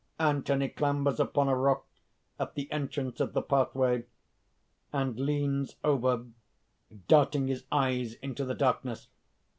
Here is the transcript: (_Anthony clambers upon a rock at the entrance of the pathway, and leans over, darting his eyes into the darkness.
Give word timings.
(_Anthony 0.19 0.75
clambers 0.75 1.19
upon 1.19 1.47
a 1.47 1.55
rock 1.55 1.85
at 2.39 2.55
the 2.55 2.71
entrance 2.71 3.19
of 3.19 3.33
the 3.33 3.41
pathway, 3.43 4.05
and 4.91 5.19
leans 5.19 5.75
over, 5.83 6.25
darting 7.07 7.45
his 7.47 7.65
eyes 7.71 8.15
into 8.15 8.43
the 8.43 8.55
darkness. 8.55 9.09